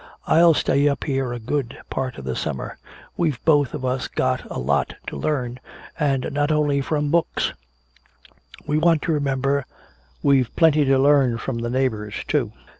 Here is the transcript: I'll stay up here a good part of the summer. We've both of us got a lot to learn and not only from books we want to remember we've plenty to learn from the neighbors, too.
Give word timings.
I'll 0.25 0.55
stay 0.55 0.87
up 0.89 1.03
here 1.03 1.31
a 1.31 1.37
good 1.37 1.77
part 1.91 2.17
of 2.17 2.25
the 2.25 2.35
summer. 2.35 2.79
We've 3.17 3.39
both 3.45 3.75
of 3.75 3.85
us 3.85 4.07
got 4.07 4.43
a 4.49 4.57
lot 4.57 4.95
to 5.05 5.15
learn 5.15 5.59
and 5.99 6.27
not 6.31 6.51
only 6.51 6.81
from 6.81 7.11
books 7.11 7.53
we 8.65 8.79
want 8.79 9.03
to 9.03 9.11
remember 9.11 9.63
we've 10.23 10.55
plenty 10.55 10.85
to 10.85 10.97
learn 10.97 11.37
from 11.37 11.59
the 11.59 11.69
neighbors, 11.69 12.15
too. 12.27 12.51